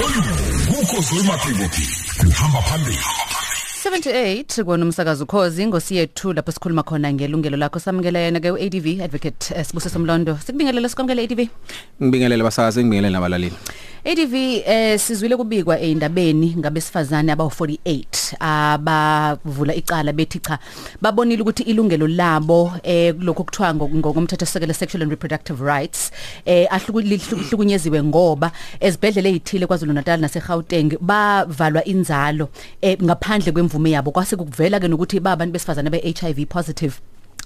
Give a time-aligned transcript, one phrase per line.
[0.00, 0.20] lolu
[0.82, 1.82] ukhozi olumaphikopi
[2.24, 2.98] luhamba phambili
[3.84, 7.78] 78 kona umsakazo ukhozi ngosi yethu lapho sikhuluma khona ngelungelo lakho.
[7.78, 10.38] Samukela yena ke uADV advocate eh, Sibusiso Mlondo.
[10.46, 11.40] Sikubingelele sikwamukela ADV
[12.02, 13.52] ngibingelele abasakazi ngibingelele nabalaleli.
[14.06, 14.34] ADV
[14.66, 20.58] eh sizwile kubikwa eindabeni ngabesifazane abawu48 abavula icala bethi cha
[21.00, 26.12] babonile ukuthi ilungelo labo eh lokho kuthiwa ngokomthetho sekele sexual and reproductive rights
[26.44, 32.48] eh ahlukunyeziwe ngoba ezibhedlela ezithile kwaZulu Natal nase Gauteng bavalwa inzalo
[32.82, 34.10] eh ngaphandle kwemvume yabo.
[34.10, 37.00] Kwase kuvela ke nokuthi babantu besifazane be HIV positive.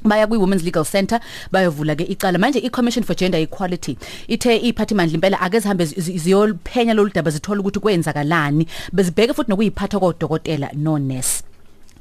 [0.05, 1.21] Baya kwi Women's Legal Center
[1.53, 2.39] bayovula ke icala.
[2.39, 3.99] Manje i Commission for Gender Equality
[4.29, 8.67] ithe iphathi mandla impela ake zihambe ziyolphenya lolu daba zithola ukuthi kwenzakalani.
[8.93, 11.43] Bezibheke futhi nokuyiphatha kodokotela no nurse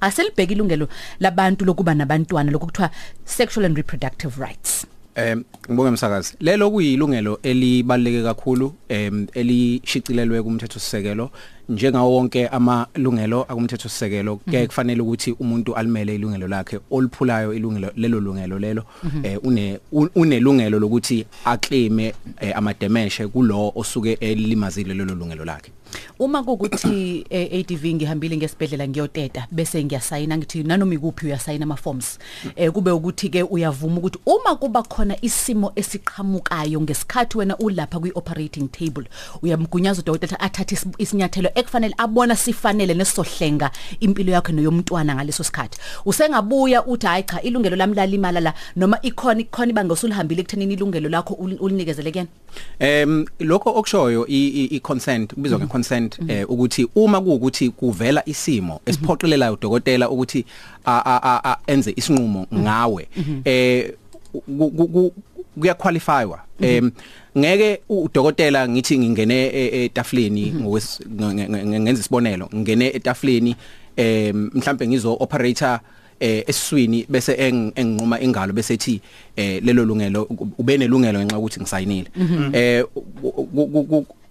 [0.02, 0.88] aselibheka ilungelo
[1.20, 2.90] labantu lokuba nabantwana lokuthiwa
[3.26, 4.86] sexual and reproductive rights.
[5.16, 11.32] Em ngibonge umsakazi lelo kuyilungelo elibaleke kakhulu em elishicilelwe kumthetho sisekelo
[11.70, 18.20] njengawo wonke amalungelo akumthetho sisekelo ke kufanele ukuthi umuntu alimele ilungelo lakhe oliphulayo ilungelo lelo
[18.20, 18.84] lungelo lelo
[19.24, 22.12] eh une unelungelo lokuthi aclaim
[22.56, 25.72] amademeshe kulo osuke elimazile lelo lungelo lakhe.
[26.20, 32.20] Uma kukuthi eh, ADV ngihambile ngesibhedlela ngiyoteta bese ngiyasayina ngithi nanoma ikuphi uyasayina ama forms
[32.56, 38.12] eh kube ukuthi ke uyavuma ukuthi uma kuba khona isimo esiqhamukayo ngesikhathi wena ulapha kwi
[38.16, 39.04] operating table
[39.42, 45.78] uyamgunyaza udokotela athathe isinyathelo ekufanele abona sifanele nesizohlenga impilo yakhe noyomntwana ngaleso sikhathi.
[46.06, 51.10] Usengabuya uthi hayi cha ilungelo lami lalimala la noma ikhona ikhona ibanga osulihambile ekuthenini ilungelo
[51.10, 52.30] lakho ulinikezele kuyena?
[52.80, 59.54] Em lokho okushoyo i consent kubizwa nge consent eh ukuthi uma kuukuthi kuvela isimo esiphoqelelayo
[59.54, 60.46] udokotela ukuthi
[60.86, 63.08] a enze isinqumo ngawe
[63.46, 63.94] eh
[65.60, 66.40] kuyaqualifywa.
[66.62, 66.92] Em
[67.38, 69.38] ngeke udokotela ngithi ngingene
[69.86, 70.54] etafleni
[71.66, 73.56] ngenza isibonelo ngene etafleni
[73.96, 75.80] em mhlambe ngizo operator
[76.20, 79.02] eh esiswini bese enginquma ingalo bese ethi
[79.36, 80.28] eh lelo lungelo
[80.58, 82.10] ube nelungelo ngenxa ukuthi ngisayinile.
[82.54, 82.84] Eh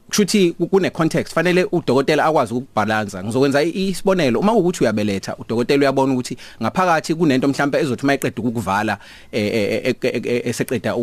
[0.09, 6.37] kushuthi kune context fanele udokotela akwazi ukubalansa ngizokwenza isibonelo uma ukuthi uyabeletha udokotela uyabona ukuthi
[6.62, 8.99] ngaphakathi kunento mhlawumbe ezothi mayiqeda ukukuvala
[9.33, 10.97] eseqeda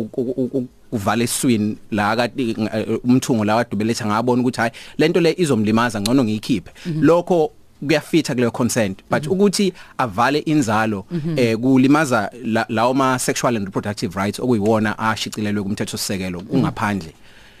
[0.92, 2.56] uvala eswini la kade
[3.04, 6.70] umthungo la wadubeletha ngabona ukuthi hayi lento le izomlimaza ngcono ngiyikhiphe.
[7.00, 7.50] Lokho
[7.86, 11.04] kuyafitha kuleyo consent but ukuthi avale inzalo
[11.36, 12.30] eh kulimaza
[12.68, 17.12] lawo ma sexual and reproductive rights okuyiwona ashicilelwe kumthetho sisekelo kungaphandle.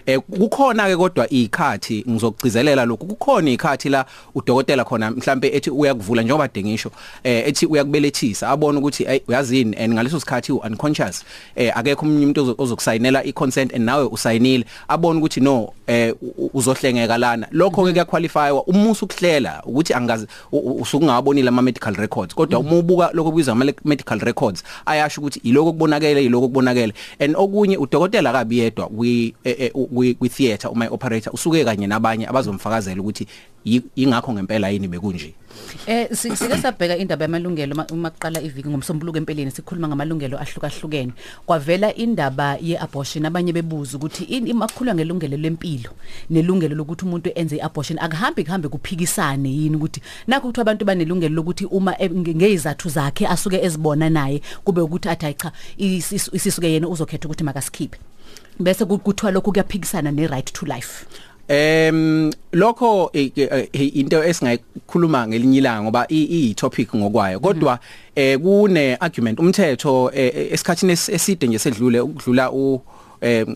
[0.06, 6.22] Eh kukhona ke kodwa ikhathi ngizokugcizelela lokho kukhona ikhathi la udokotela khona mhlambe ethi uyakuvula
[6.22, 6.90] njengoba dengisho
[7.24, 11.24] eh ethi uyakubelethisa abone ukuthi hey uyazini and ngaleso sikhathi u unconscious.
[11.56, 14.64] Eh akekho umunye umuntu ozokusayinela i consent and nawe usayinile.
[14.88, 16.14] Abone ukuthi no eh
[16.54, 17.48] uzohlengeka lana.
[17.50, 18.64] Lokho ke kuyaqualifywa.
[18.66, 24.18] Umusa ukuhlela ukuthi angazi usukungabonile ama medical records kodwa uma ubuka lokho kubizwa ama medical
[24.18, 29.34] records ayasho ukuthi iloko kubonakele iloko kubonakele and okunye udokotela akabi yedwa kwi
[29.94, 33.26] kwi theater uma operator usuke kanye nabanye abazomfakazela ukuthi
[33.96, 35.34] ingakho ngempela yini bekunje.
[35.86, 41.12] Eh sike sabheka indaba yamalungelo uma kuqala iviki ngomsombuluko empeleni sikhuluma ngamalungelo ahlukahlukene.
[41.46, 45.90] Kwavela indaba yeabortion abanye bebuza ukuthi imakhulwa ngelungelo lempilo
[46.30, 51.64] nelungelo lokuthi umuntu enze iabortion akuhambi kuhambe kuphikisane yini ukuthi nakho ukuthi abantu banelungelo lokuthi
[51.64, 57.98] uma ngezathu zakhe asuke ezibona naye kube ukuthi athi cha isisuke yena uzokhetha ukuthi makasikhiphe.
[58.60, 61.06] Bese kuthiwa lokho kuyaphikisana ne right to life.
[61.48, 67.40] Em lokho into esingayikhuluma ngelinye ilanga ngoba i topic ngokwayo.
[67.40, 67.78] Kodwa
[68.14, 72.80] eh kune argument umthetho esikhathini eside nje sedlule ukudlula u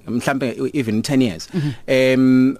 [0.08, 1.48] mhlambe even 10 years.
[1.86, 2.56] Em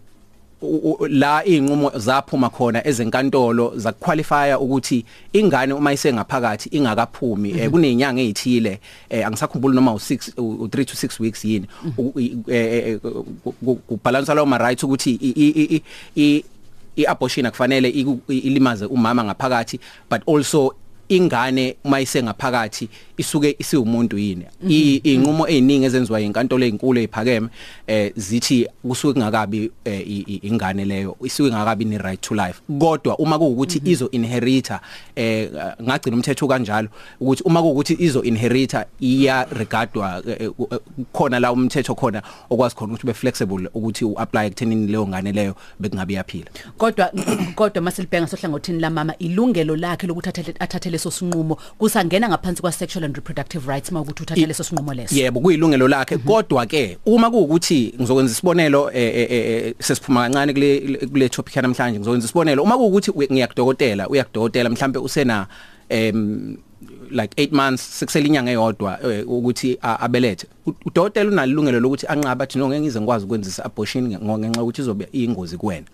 [1.08, 8.80] la inqumo zaphuma khona ezenkantolo zakuqualifya ukuthi ingane uma isengaphakathi ingakaphumi eh kunezinyanga ezithile
[9.10, 11.66] eh angisakhumbuli noma u6 u3 to 6 weeks yini
[13.88, 15.14] kubalance lawo ma rights ukuthi
[16.16, 16.44] i
[16.96, 17.88] iabortion akufanele
[18.28, 19.80] ilimaze umama ngaphakathi
[20.10, 20.74] but also
[21.08, 24.46] ingane uma isengaphakathi isuke isiwumuntu yini.
[25.02, 27.48] Inqumo eziningi ezenziwa inkantolo ezinkulu eziphakeme
[27.86, 29.70] eh zithi kusuke kungakabi
[30.42, 32.60] ingane leyo isuke ingakabi ne right to life.
[32.78, 34.80] Kodwa uma kuukuthi izo inherita
[35.16, 35.50] eh
[35.82, 36.88] ngagcina umthetho kanjalo
[37.20, 40.22] ukuthi uma kuukuthi izo inherita iya regardwa
[41.12, 45.54] khona la umthetho khona okwazi khona ukuthi be flexible ukuthi uapply ekuthenini leyo ngane leyo
[45.80, 46.50] bekungabe yaphila.
[46.78, 47.12] Kodwa
[47.54, 51.56] kodwa masilibhenga sohlangothini la mama ilungelo lakhe lokuthi athathele leso sinqumo.
[51.78, 55.14] Kusangena ngaphansi kwa sexual and reproductive rights mawukuthi uthatha leso sinqumo leso.
[55.14, 56.18] Yebo kuyilungelo lakhe.
[56.18, 61.98] Kodwa ke uma kuukuthi ngizokwenza isibonelo eh, eh, eh, sesiphuma kancane kule kule topic namhlanje
[61.98, 62.62] ngizokwenza isibonelo.
[62.62, 65.46] Uma kuukuthi we- ngiyakudokotela uyakudokotela mhlambe usena
[65.88, 66.56] em
[67.10, 70.46] like 8 months sekusela inyanga eyodwa eh, ukuthi a- abelethe.
[70.66, 74.38] U- udokotela unalo ilungelo lokuthi anqaba athi no ngeke ngize ngikwazi ukwenzisa abortion nge- ngo-
[74.38, 75.86] ngenxa ukuthi izobe iyingozi kuwena.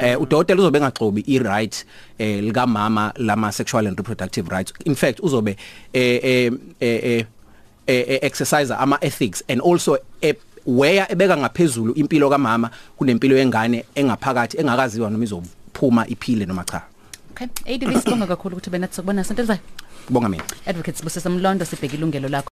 [0.00, 1.84] Eh udokotela uzobe engagxobi i right
[2.18, 4.72] eh lika mama lama sexual and reproductive rights.
[4.84, 5.56] In fact uzobe
[5.92, 7.24] eh eh eh
[7.86, 10.34] eh eh, exercise ama ethics and also eh,
[10.66, 16.82] where ebeka ngaphezulu impilo kamama kunempilo yengane engaphakathi engakaziwa noma izophuma iphile noma cha.
[17.36, 17.74] Okay.
[17.74, 19.60] ADV sibonga kakhulu ukuthi benathi sokubona sonto lizayo
[20.06, 20.44] kubonga mina.
[20.66, 22.44] Advocates busisa mlondo sibheka ilungelo lakho.